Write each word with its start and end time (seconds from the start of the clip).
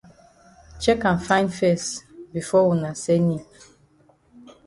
Chek 0.81 1.01
am 1.09 1.17
fine 1.27 1.49
fes 1.57 1.83
before 2.33 2.65
wuna 2.67 2.91
send 3.03 3.27
yi. 3.33 3.39